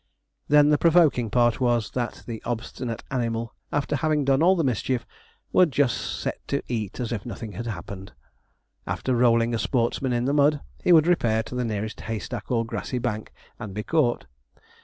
[0.47, 5.05] Then the provoking part was, that the obstinate animal, after having done all the mischief,
[5.53, 8.13] would just set to to eat as if nothing had happened.
[8.87, 12.49] After rolling a sportsman in the mud, he would repair to the nearest hay stack
[12.49, 14.25] or grassy bank, and be caught.